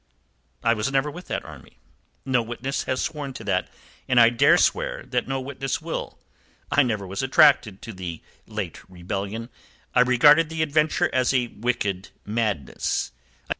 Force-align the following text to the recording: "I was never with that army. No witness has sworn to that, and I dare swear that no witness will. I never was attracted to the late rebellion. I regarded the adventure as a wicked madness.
"I 0.63 0.73
was 0.73 0.91
never 0.91 1.11
with 1.11 1.27
that 1.27 1.45
army. 1.45 1.77
No 2.25 2.41
witness 2.41 2.85
has 2.85 3.03
sworn 3.03 3.33
to 3.33 3.43
that, 3.43 3.69
and 4.07 4.19
I 4.19 4.31
dare 4.31 4.57
swear 4.57 5.03
that 5.05 5.27
no 5.27 5.39
witness 5.39 5.79
will. 5.79 6.17
I 6.71 6.81
never 6.81 7.05
was 7.05 7.21
attracted 7.21 7.83
to 7.83 7.93
the 7.93 8.19
late 8.47 8.81
rebellion. 8.89 9.49
I 9.93 9.99
regarded 10.01 10.49
the 10.49 10.63
adventure 10.63 11.11
as 11.13 11.35
a 11.35 11.49
wicked 11.49 12.09
madness. 12.25 13.11